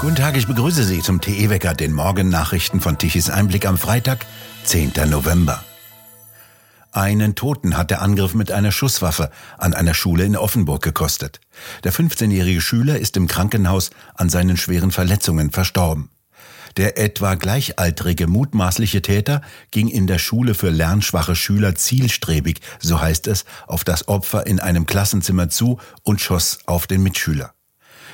[0.00, 4.24] Guten Tag, ich begrüße Sie zum TE-Wecker, den Morgennachrichten von Tichys Einblick am Freitag,
[4.64, 4.94] 10.
[5.10, 5.62] November.
[6.90, 11.42] Einen Toten hat der Angriff mit einer Schusswaffe an einer Schule in Offenburg gekostet.
[11.84, 16.08] Der 15-jährige Schüler ist im Krankenhaus an seinen schweren Verletzungen verstorben.
[16.78, 23.26] Der etwa gleichaltrige mutmaßliche Täter ging in der Schule für lernschwache Schüler zielstrebig, so heißt
[23.26, 27.52] es, auf das Opfer in einem Klassenzimmer zu und schoss auf den Mitschüler.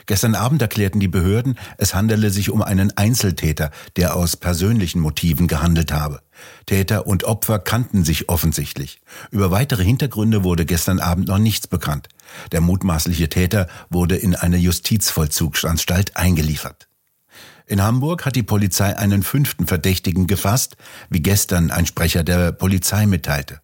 [0.06, 5.48] Gestern Abend erklärten die Behörden, es handele sich um einen Einzeltäter, der aus persönlichen Motiven
[5.48, 6.20] gehandelt habe.
[6.66, 9.00] Täter und Opfer kannten sich offensichtlich.
[9.30, 12.08] Über weitere Hintergründe wurde gestern Abend noch nichts bekannt.
[12.52, 16.88] Der mutmaßliche Täter wurde in eine Justizvollzugsanstalt eingeliefert.
[17.66, 20.76] In Hamburg hat die Polizei einen fünften Verdächtigen gefasst,
[21.10, 23.60] wie gestern ein Sprecher der Polizei mitteilte.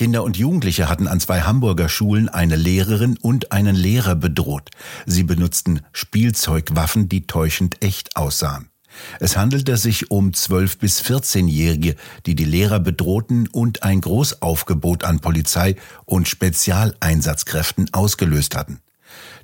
[0.00, 4.70] Kinder und Jugendliche hatten an zwei Hamburger Schulen eine Lehrerin und einen Lehrer bedroht.
[5.04, 8.70] Sie benutzten Spielzeugwaffen, die täuschend echt aussahen.
[9.18, 15.20] Es handelte sich um 12 bis 14-Jährige, die die Lehrer bedrohten und ein Großaufgebot an
[15.20, 18.80] Polizei und Spezialeinsatzkräften ausgelöst hatten.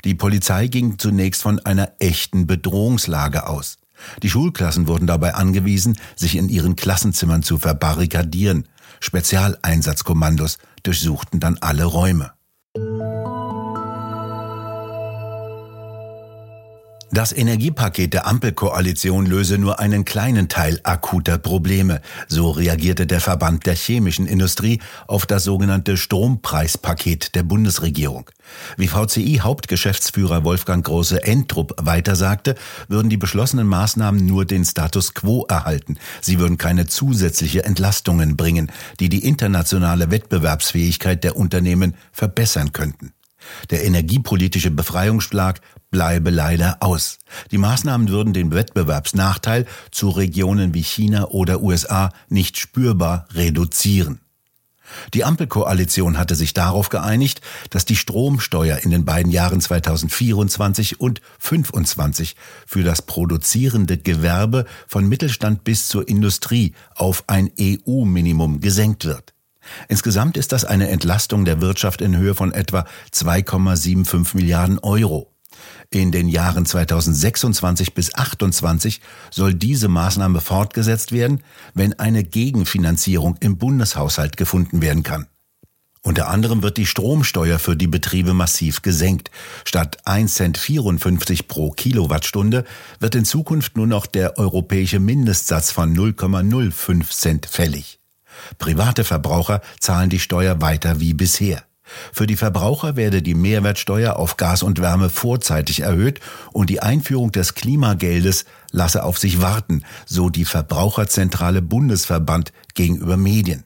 [0.07, 3.77] Die Polizei ging zunächst von einer echten Bedrohungslage aus.
[4.23, 8.67] Die Schulklassen wurden dabei angewiesen, sich in ihren Klassenzimmern zu verbarrikadieren.
[9.01, 12.36] Spezialeinsatzkommandos durchsuchten dann alle Räume.
[17.17, 22.03] Das Energiepaket der Ampelkoalition löse nur einen kleinen Teil akuter Probleme.
[22.29, 28.29] So reagierte der Verband der chemischen Industrie auf das sogenannte Strompreispaket der Bundesregierung.
[28.77, 32.55] Wie VCI-Hauptgeschäftsführer Wolfgang Große-Entrup weitersagte,
[32.87, 35.97] würden die beschlossenen Maßnahmen nur den Status quo erhalten.
[36.21, 43.16] Sie würden keine zusätzliche Entlastungen bringen, die die internationale Wettbewerbsfähigkeit der Unternehmen verbessern könnten.
[43.71, 47.19] Der energiepolitische Befreiungsschlag bleibe leider aus.
[47.51, 54.21] Die Maßnahmen würden den Wettbewerbsnachteil zu Regionen wie China oder USA nicht spürbar reduzieren.
[55.15, 57.41] Die Ampelkoalition hatte sich darauf geeinigt,
[57.71, 65.09] dass die Stromsteuer in den beiden Jahren 2024 und 2025 für das produzierende Gewerbe von
[65.09, 69.36] Mittelstand bis zur Industrie auf ein EU-Minimum gesenkt wird.
[69.89, 75.33] Insgesamt ist das eine Entlastung der Wirtschaft in Höhe von etwa 2,75 Milliarden Euro.
[75.91, 79.01] In den Jahren 2026 bis 2028
[79.31, 81.43] soll diese Maßnahme fortgesetzt werden,
[81.75, 85.27] wenn eine Gegenfinanzierung im Bundeshaushalt gefunden werden kann.
[86.03, 89.33] Unter anderem wird die Stromsteuer für die Betriebe massiv gesenkt.
[89.65, 92.65] Statt 1,54 Cent pro Kilowattstunde
[93.01, 97.99] wird in Zukunft nur noch der europäische Mindestsatz von 0,05 Cent fällig.
[98.59, 101.63] Private Verbraucher zahlen die Steuer weiter wie bisher.
[102.13, 106.21] Für die Verbraucher werde die Mehrwertsteuer auf Gas und Wärme vorzeitig erhöht
[106.53, 113.65] und die Einführung des Klimageldes lasse auf sich warten, so die Verbraucherzentrale Bundesverband gegenüber Medien.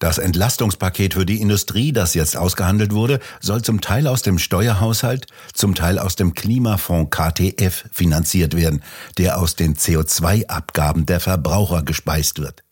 [0.00, 5.26] Das Entlastungspaket für die Industrie, das jetzt ausgehandelt wurde, soll zum Teil aus dem Steuerhaushalt,
[5.52, 8.82] zum Teil aus dem Klimafonds KTF finanziert werden,
[9.18, 12.63] der aus den CO2-Abgaben der Verbraucher gespeist wird.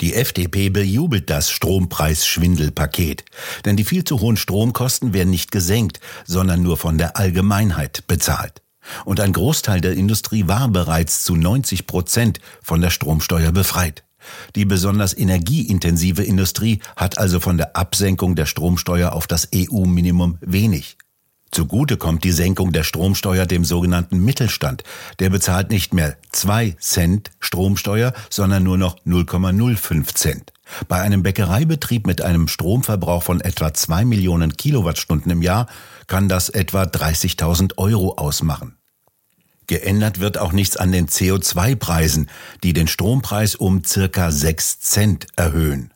[0.00, 3.24] Die FDP bejubelt das Strompreisschwindelpaket,
[3.64, 8.62] denn die viel zu hohen Stromkosten werden nicht gesenkt, sondern nur von der Allgemeinheit bezahlt.
[9.04, 14.04] Und ein Großteil der Industrie war bereits zu 90 Prozent von der Stromsteuer befreit.
[14.54, 20.96] Die besonders energieintensive Industrie hat also von der Absenkung der Stromsteuer auf das EU-Minimum wenig.
[21.50, 24.84] Zugute kommt die Senkung der Stromsteuer dem sogenannten Mittelstand.
[25.18, 30.52] Der bezahlt nicht mehr zwei Cent Stromsteuer, sondern nur noch 0,05 Cent.
[30.86, 35.66] Bei einem Bäckereibetrieb mit einem Stromverbrauch von etwa zwei Millionen Kilowattstunden im Jahr
[36.06, 38.76] kann das etwa 30.000 Euro ausmachen.
[39.66, 42.28] Geändert wird auch nichts an den CO2-Preisen,
[42.62, 45.92] die den Strompreis um circa 6 Cent erhöhen.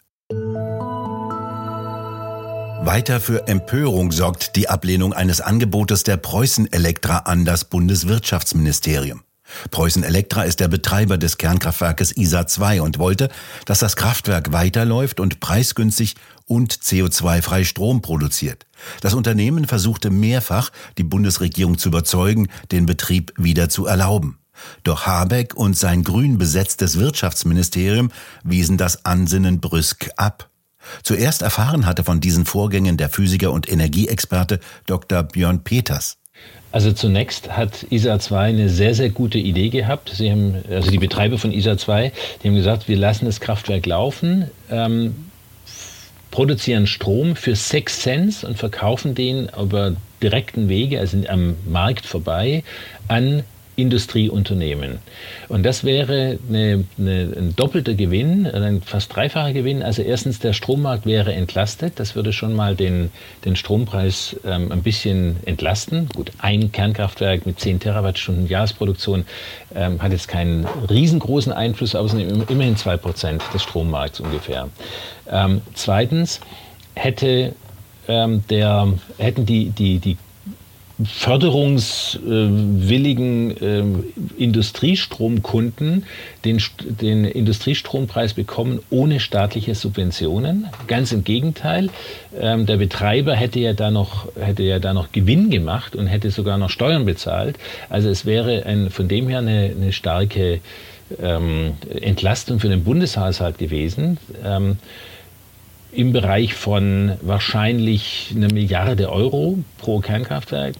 [2.86, 9.22] Weiter für Empörung sorgt die Ablehnung eines Angebotes der Preußen Elektra an das Bundeswirtschaftsministerium.
[9.70, 13.30] Preußen Elektra ist der Betreiber des Kernkraftwerkes ISA 2 und wollte,
[13.64, 18.66] dass das Kraftwerk weiterläuft und preisgünstig und CO2-frei Strom produziert.
[19.00, 24.38] Das Unternehmen versuchte mehrfach, die Bundesregierung zu überzeugen, den Betrieb wieder zu erlauben.
[24.82, 30.50] Doch Habeck und sein grün besetztes Wirtschaftsministerium wiesen das Ansinnen brüsk ab.
[31.02, 35.22] Zuerst erfahren hatte von diesen Vorgängen der Physiker und Energieexperte Dr.
[35.22, 36.16] Björn Peters.
[36.72, 40.10] Also zunächst hat ISA 2 eine sehr, sehr gute Idee gehabt.
[40.12, 42.10] Sie haben, also die Betreiber von ISA 2,
[42.42, 45.14] die haben gesagt, wir lassen das Kraftwerk laufen, ähm,
[46.32, 52.64] produzieren Strom für 6 Cent und verkaufen den über direkten Wege, also am Markt vorbei,
[53.06, 53.44] an
[53.76, 54.98] Industrieunternehmen.
[55.48, 59.82] Und das wäre eine, eine, ein doppelter Gewinn, ein fast dreifacher Gewinn.
[59.82, 61.98] Also erstens, der Strommarkt wäre entlastet.
[61.98, 63.10] Das würde schon mal den,
[63.44, 66.08] den Strompreis ähm, ein bisschen entlasten.
[66.08, 69.24] Gut, ein Kernkraftwerk mit 10 Terawattstunden Jahresproduktion
[69.74, 74.68] ähm, hat jetzt keinen riesengroßen Einfluss, aber es sind immerhin 2 Prozent des Strommarkts ungefähr.
[75.30, 76.40] Ähm, zweitens
[76.94, 77.54] hätte
[78.08, 80.16] ähm, der, hätten die, die, die
[81.02, 83.82] förderungswilligen äh,
[84.40, 86.04] Industriestromkunden
[86.44, 90.68] den, den Industriestrompreis bekommen ohne staatliche Subventionen.
[90.86, 91.90] Ganz im Gegenteil,
[92.38, 96.30] ähm, der Betreiber hätte ja, da noch, hätte ja da noch Gewinn gemacht und hätte
[96.30, 97.58] sogar noch Steuern bezahlt.
[97.90, 100.60] Also es wäre ein, von dem her eine, eine starke
[101.20, 104.18] ähm, Entlastung für den Bundeshaushalt gewesen.
[104.44, 104.76] Ähm,
[105.94, 110.74] im Bereich von wahrscheinlich einer Milliarde Euro pro Kernkraftwerk.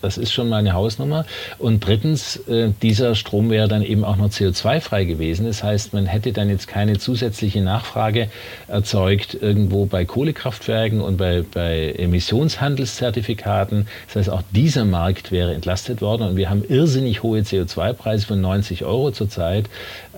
[0.00, 1.24] Das ist schon mal eine Hausnummer.
[1.58, 5.46] Und drittens, äh, dieser Strom wäre dann eben auch noch CO2-frei gewesen.
[5.46, 8.28] Das heißt, man hätte dann jetzt keine zusätzliche Nachfrage
[8.68, 13.88] erzeugt irgendwo bei Kohlekraftwerken und bei, bei Emissionshandelszertifikaten.
[14.06, 16.28] Das heißt, auch dieser Markt wäre entlastet worden.
[16.28, 19.68] Und wir haben irrsinnig hohe CO2-Preise von 90 Euro zurzeit.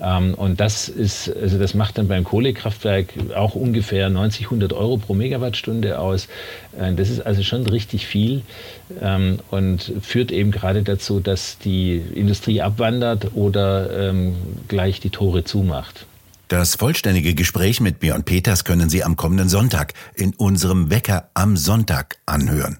[0.01, 4.97] Ähm, und das ist, also das macht dann beim Kohlekraftwerk auch ungefähr 90, 100 Euro
[4.97, 6.27] pro Megawattstunde aus.
[6.79, 8.43] Äh, das ist also schon richtig viel
[9.01, 9.39] ähm,
[9.71, 14.35] und führt eben gerade dazu, dass die Industrie abwandert oder ähm,
[14.67, 16.05] gleich die Tore zumacht.
[16.49, 21.55] Das vollständige Gespräch mit Björn Peters können Sie am kommenden Sonntag in unserem Wecker am
[21.55, 22.77] Sonntag anhören.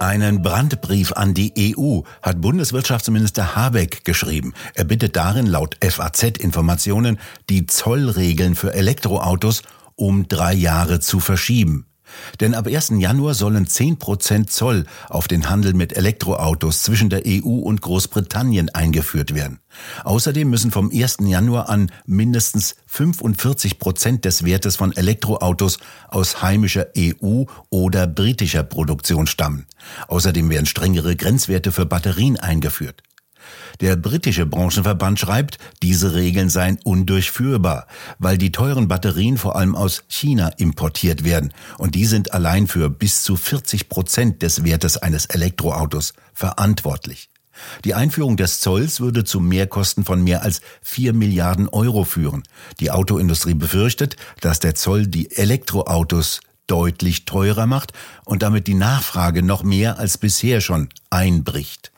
[0.00, 4.54] Einen Brandbrief an die EU hat Bundeswirtschaftsminister Habeck geschrieben.
[4.74, 7.18] Er bittet darin laut FAZ-Informationen,
[7.50, 9.62] die Zollregeln für Elektroautos
[9.96, 11.86] um drei Jahre zu verschieben.
[12.40, 12.92] Denn ab 1.
[12.98, 18.70] Januar sollen 10 Prozent Zoll auf den Handel mit Elektroautos zwischen der EU und Großbritannien
[18.70, 19.60] eingeführt werden.
[20.04, 21.18] Außerdem müssen vom 1.
[21.20, 25.78] Januar an mindestens 45 Prozent des Wertes von Elektroautos
[26.08, 29.66] aus heimischer EU oder britischer Produktion stammen.
[30.08, 33.02] Außerdem werden strengere Grenzwerte für Batterien eingeführt.
[33.80, 37.86] Der britische Branchenverband schreibt, diese Regeln seien undurchführbar,
[38.18, 42.90] weil die teuren Batterien vor allem aus China importiert werden und die sind allein für
[42.90, 47.28] bis zu 40 Prozent des Wertes eines Elektroautos verantwortlich.
[47.84, 52.42] Die Einführung des Zolls würde zu Mehrkosten von mehr als 4 Milliarden Euro führen.
[52.80, 57.92] Die Autoindustrie befürchtet, dass der Zoll die Elektroautos deutlich teurer macht
[58.24, 61.93] und damit die Nachfrage noch mehr als bisher schon einbricht.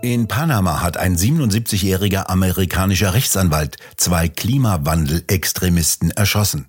[0.00, 6.66] In Panama hat ein 77-jähriger amerikanischer Rechtsanwalt zwei Klimawandel-Extremisten erschossen.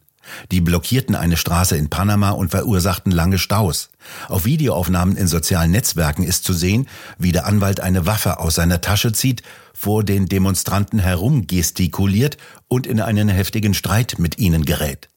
[0.52, 3.92] Die blockierten eine Straße in Panama und verursachten lange Staus.
[4.30, 6.88] Auf Videoaufnahmen in sozialen Netzwerken ist zu sehen,
[7.20, 9.44] wie der Anwalt eine Waffe aus seiner Tasche zieht,
[9.74, 12.38] vor den Demonstranten herumgestikuliert
[12.68, 15.08] und in einen heftigen Streit mit ihnen gerät.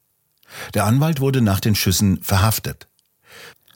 [0.75, 2.87] Der Anwalt wurde nach den Schüssen verhaftet.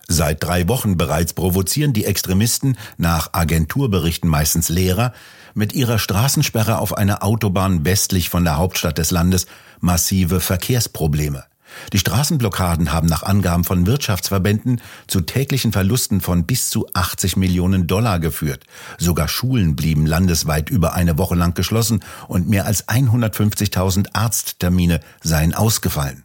[0.09, 5.11] Seit drei Wochen bereits provozieren die Extremisten, nach Agenturberichten meistens Lehrer,
[5.53, 9.47] mit ihrer Straßensperre auf einer Autobahn westlich von der Hauptstadt des Landes
[9.81, 11.43] massive Verkehrsprobleme.
[11.91, 17.87] Die Straßenblockaden haben nach Angaben von Wirtschaftsverbänden zu täglichen Verlusten von bis zu 80 Millionen
[17.87, 18.63] Dollar geführt.
[18.97, 21.99] Sogar Schulen blieben landesweit über eine Woche lang geschlossen
[22.29, 26.23] und mehr als 150.000 Arzttermine seien ausgefallen.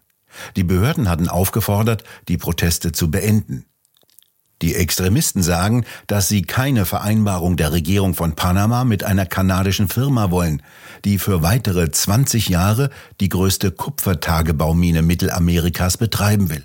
[0.56, 3.66] Die Behörden hatten aufgefordert, die Proteste zu beenden.
[4.62, 10.30] Die Extremisten sagen, dass sie keine Vereinbarung der Regierung von Panama mit einer kanadischen Firma
[10.30, 10.62] wollen,
[11.04, 12.90] die für weitere 20 Jahre
[13.20, 16.64] die größte Kupfertagebaumine Mittelamerikas betreiben will.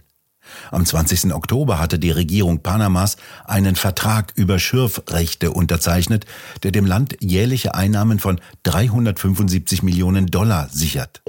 [0.72, 1.34] Am 20.
[1.34, 6.26] Oktober hatte die Regierung Panamas einen Vertrag über Schürfrechte unterzeichnet,
[6.64, 11.22] der dem Land jährliche Einnahmen von 375 Millionen Dollar sichert.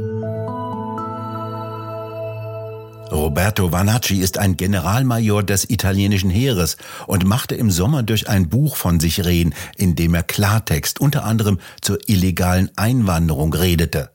[3.10, 8.76] Roberto Vanacci ist ein Generalmajor des italienischen Heeres und machte im Sommer durch ein Buch
[8.76, 14.10] von sich reden, in dem er Klartext unter anderem zur illegalen Einwanderung redete.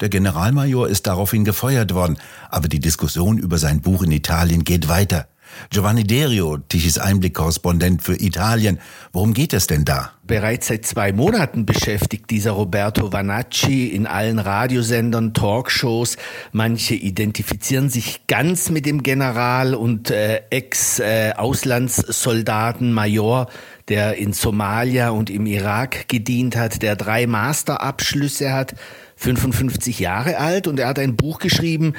[0.00, 2.18] Der Generalmajor ist daraufhin gefeuert worden,
[2.48, 5.28] aber die Diskussion über sein Buch in Italien geht weiter.
[5.70, 8.78] Giovanni Derio, Tichys Einblick-Korrespondent für Italien.
[9.12, 10.12] Worum geht es denn da?
[10.26, 16.16] Bereits seit zwei Monaten beschäftigt dieser Roberto Vanacci in allen Radiosendern, Talkshows.
[16.52, 23.48] Manche identifizieren sich ganz mit dem General und äh, Ex-Auslandssoldaten, Major,
[23.88, 28.74] der in Somalia und im Irak gedient hat, der drei Masterabschlüsse hat
[29.16, 31.92] 55 Jahre alt und er hat ein Buch geschrieben,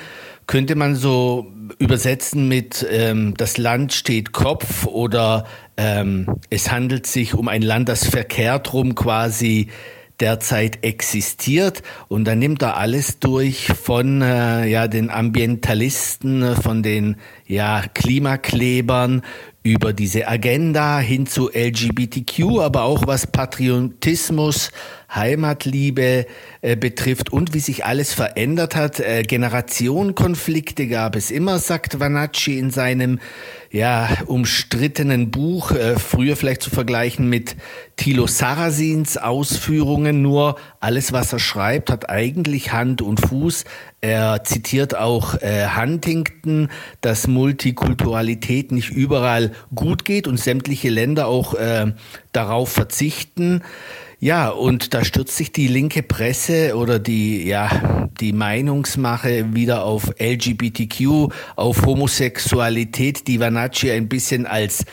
[0.47, 5.45] könnte man so übersetzen mit ähm, Das Land steht Kopf oder
[5.77, 9.69] ähm, es handelt sich um ein Land, das verkehrt rum quasi
[10.21, 11.81] derzeit existiert.
[12.07, 17.17] Und dann nimmt er alles durch von äh, ja, den Ambientalisten, von den
[17.51, 19.23] ja, Klimaklebern
[19.63, 24.71] über diese Agenda hin zu LGBTQ, aber auch was Patriotismus,
[25.13, 26.25] Heimatliebe
[26.61, 29.01] äh, betrifft und wie sich alles verändert hat.
[29.01, 33.19] Äh, Generationenkonflikte gab es immer, sagt Vanacci in seinem
[33.69, 37.55] ja, umstrittenen Buch, äh, früher vielleicht zu vergleichen mit
[37.97, 43.65] Thilo Sarrazins Ausführungen, nur alles, was er schreibt, hat eigentlich Hand und Fuß.
[44.03, 46.69] Er zitiert auch äh, Huntington,
[47.01, 51.93] dass Multikulturalität nicht überall gut geht und sämtliche Länder auch äh,
[52.31, 53.61] darauf verzichten.
[54.19, 60.11] Ja, und da stürzt sich die linke Presse oder die, ja, die Meinungsmache wieder auf
[60.19, 64.85] LGBTQ, auf Homosexualität, die Vanacci ein bisschen als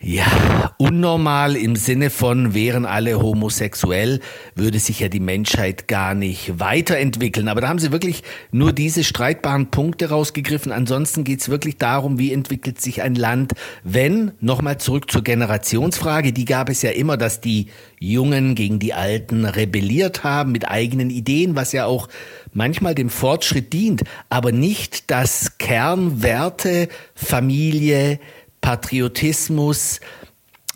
[0.00, 4.20] ja, unnormal im Sinne von, wären alle homosexuell,
[4.54, 7.48] würde sich ja die Menschheit gar nicht weiterentwickeln.
[7.48, 10.70] Aber da haben sie wirklich nur diese streitbaren Punkte rausgegriffen.
[10.70, 16.44] Ansonsten geht's wirklich darum, wie entwickelt sich ein Land, wenn, nochmal zurück zur Generationsfrage, die
[16.44, 17.66] gab es ja immer, dass die
[17.98, 22.08] Jungen gegen die Alten rebelliert haben mit eigenen Ideen, was ja auch
[22.52, 28.20] manchmal dem Fortschritt dient, aber nicht, dass Kernwerte, Familie,
[28.60, 30.00] Patriotismus,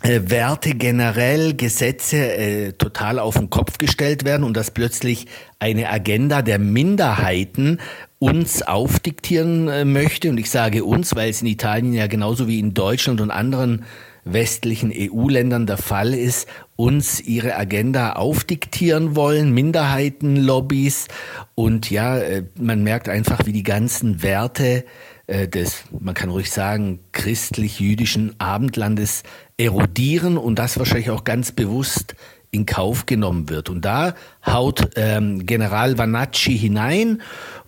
[0.03, 5.27] äh, Werte generell, Gesetze äh, total auf den Kopf gestellt werden und dass plötzlich
[5.59, 7.79] eine Agenda der Minderheiten
[8.19, 10.29] uns aufdiktieren äh, möchte.
[10.29, 13.85] Und ich sage uns, weil es in Italien ja genauso wie in Deutschland und anderen
[14.25, 21.07] westlichen EU-Ländern der Fall ist, uns ihre Agenda aufdiktieren wollen, Minderheitenlobbys.
[21.55, 24.85] Und ja, äh, man merkt einfach, wie die ganzen Werte
[25.27, 29.23] äh, des, man kann ruhig sagen, christlich-jüdischen Abendlandes
[29.57, 32.15] erodieren und das wahrscheinlich auch ganz bewusst
[32.53, 33.69] in Kauf genommen wird.
[33.69, 34.13] Und da
[34.45, 37.21] haut ähm, General Vanacci hinein.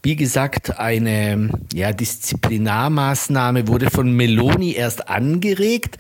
[0.03, 5.97] Wie gesagt, eine ja, Disziplinarmaßnahme wurde von Meloni erst angeregt,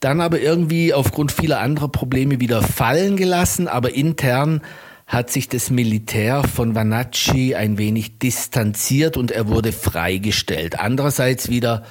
[0.00, 4.62] dann aber irgendwie aufgrund vieler anderer Probleme wieder fallen gelassen, aber intern
[5.12, 10.80] hat sich das Militär von Vanacci ein wenig distanziert und er wurde freigestellt.
[10.80, 11.84] Andererseits wieder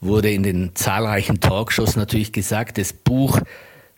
[0.00, 3.40] wurde in den zahlreichen Talkshows natürlich gesagt, das Buch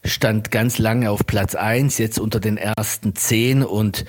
[0.04, 4.04] stand ganz lange auf Platz eins, jetzt unter den ersten zehn und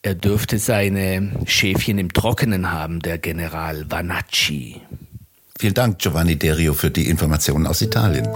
[0.00, 4.80] er dürfte seine Schäfchen im Trockenen haben, der General Vanacci.
[5.58, 8.28] Vielen Dank, Giovanni Derio, für die Informationen aus Italien.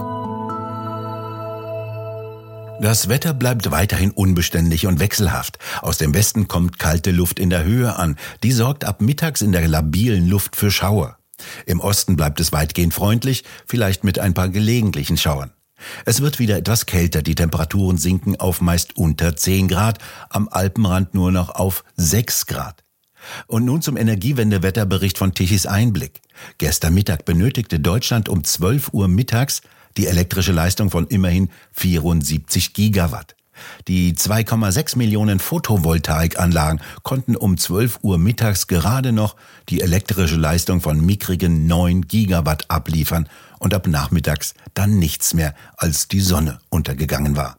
[2.79, 5.57] Das Wetter bleibt weiterhin unbeständig und wechselhaft.
[5.81, 8.17] Aus dem Westen kommt kalte Luft in der Höhe an.
[8.43, 11.17] Die sorgt ab mittags in der labilen Luft für Schauer.
[11.65, 15.51] Im Osten bleibt es weitgehend freundlich, vielleicht mit ein paar gelegentlichen Schauern.
[16.05, 19.97] Es wird wieder etwas kälter, die Temperaturen sinken auf meist unter 10 Grad,
[20.29, 22.83] am Alpenrand nur noch auf 6 Grad.
[23.47, 26.21] Und nun zum Energiewendewetterbericht von Tichys Einblick.
[26.59, 29.61] Gestern Mittag benötigte Deutschland um 12 Uhr mittags
[29.97, 33.35] die elektrische Leistung von immerhin 74 Gigawatt.
[33.87, 39.35] Die 2,6 Millionen Photovoltaikanlagen konnten um 12 Uhr mittags gerade noch
[39.69, 43.27] die elektrische Leistung von mickrigen 9 Gigawatt abliefern
[43.59, 47.57] und ab nachmittags dann nichts mehr, als die Sonne untergegangen war.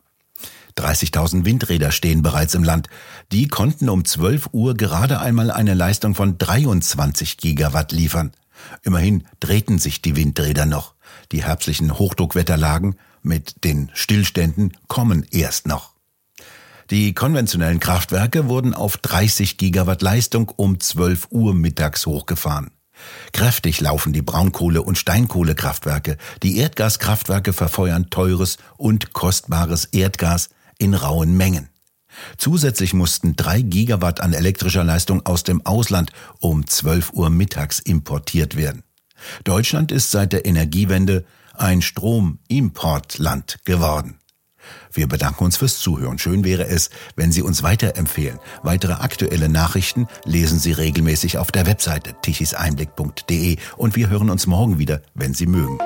[0.76, 2.88] 30.000 Windräder stehen bereits im Land.
[3.32, 8.30] Die konnten um 12 Uhr gerade einmal eine Leistung von 23 Gigawatt liefern.
[8.82, 10.94] Immerhin drehten sich die Windräder noch.
[11.32, 15.94] Die herbstlichen Hochdruckwetterlagen mit den Stillständen kommen erst noch.
[16.90, 22.70] Die konventionellen Kraftwerke wurden auf 30 Gigawatt Leistung um 12 Uhr mittags hochgefahren.
[23.32, 26.16] Kräftig laufen die Braunkohle- und Steinkohlekraftwerke.
[26.42, 30.48] Die Erdgaskraftwerke verfeuern teures und kostbares Erdgas
[30.78, 31.68] in rauen Mengen.
[32.36, 36.10] Zusätzlich mussten drei Gigawatt an elektrischer Leistung aus dem Ausland
[36.40, 38.82] um 12 Uhr mittags importiert werden.
[39.44, 44.18] Deutschland ist seit der Energiewende ein Stromimportland geworden.
[44.92, 46.18] Wir bedanken uns fürs Zuhören.
[46.18, 48.38] Schön wäre es, wenn Sie uns weiterempfehlen.
[48.62, 54.78] Weitere aktuelle Nachrichten lesen Sie regelmäßig auf der Webseite tichiseinblick.de und wir hören uns morgen
[54.78, 55.78] wieder, wenn Sie mögen.